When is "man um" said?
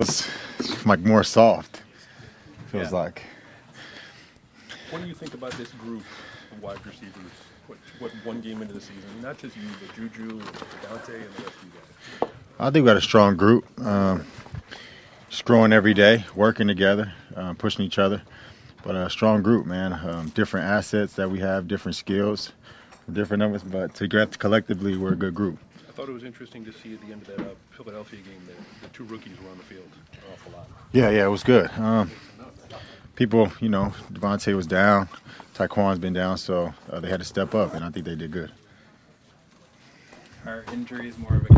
19.64-20.28